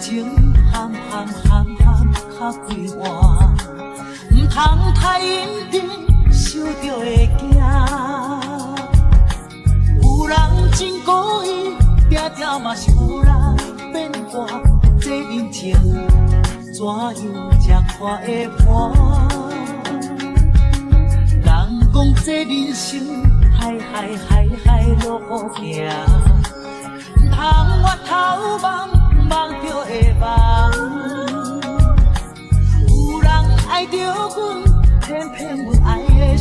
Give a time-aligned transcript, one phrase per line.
[0.00, 0.24] 情
[0.72, 2.06] 含含含含
[2.38, 2.98] 较快活，
[4.30, 4.56] 唔通
[4.94, 5.28] 太认
[5.72, 5.82] 真，
[6.32, 7.40] 受着会惊。
[10.00, 10.36] 有人
[10.72, 11.10] 真故
[11.44, 11.76] 意，
[12.08, 13.56] 定定嘛是有人
[13.92, 14.46] 变卦，
[15.00, 15.76] 这人情
[16.72, 18.92] 怎样才看会破？
[21.42, 21.44] 人
[21.92, 23.00] 讲这人生，
[23.58, 25.18] 海海海海路
[25.54, 25.90] 行。
[27.30, 27.44] 通
[27.82, 28.10] 我头
[28.62, 28.66] 望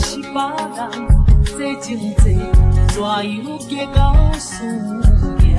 [0.08, 0.88] 是别人，
[1.44, 2.24] 这情债
[2.94, 4.64] 怎样结到输
[5.44, 5.52] 赢？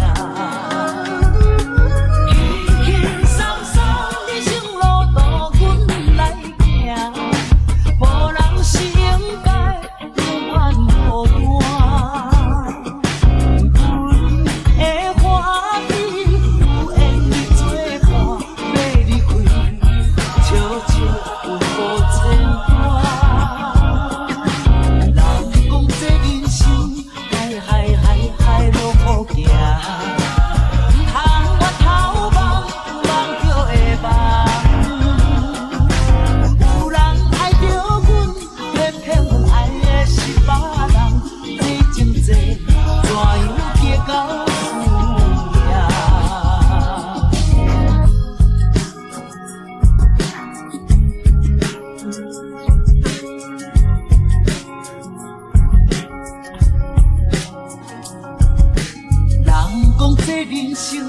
[60.51, 61.05] 人生，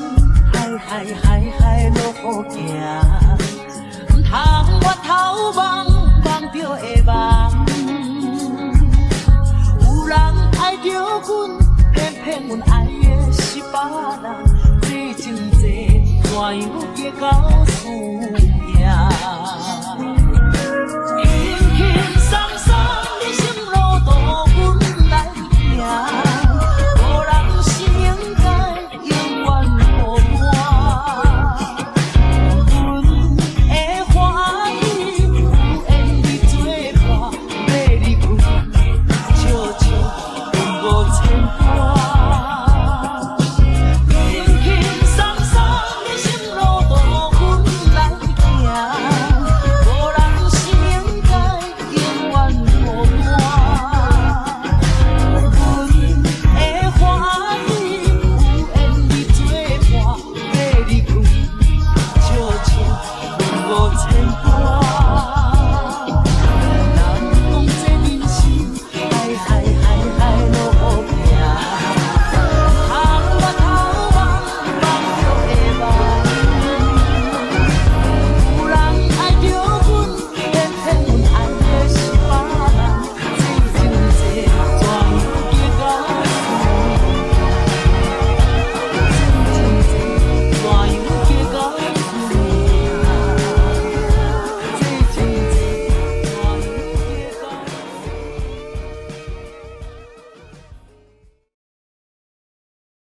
[0.51, 2.59] 海海海海路好行，
[4.09, 4.29] 唔通
[4.81, 5.07] 我头
[5.55, 5.57] 望
[6.25, 7.09] 望着会梦。
[9.81, 10.13] 有人
[10.59, 11.29] 爱着阮，
[11.93, 12.91] 偏偏阮爱的
[13.31, 13.65] 是别
[14.21, 14.25] 人，
[14.81, 15.57] 这情债
[16.23, 16.61] 怎样
[16.93, 17.23] 结到
[17.65, 17.77] 事